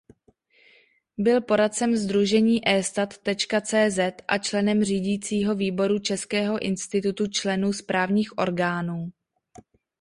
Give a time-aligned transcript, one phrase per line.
[1.17, 9.11] Byl poradcem sdružení eStat.cz a členem řídícího výboru Českého institutu členů správních orgánů.